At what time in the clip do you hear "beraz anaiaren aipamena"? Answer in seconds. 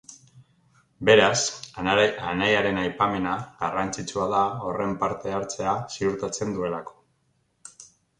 1.07-3.33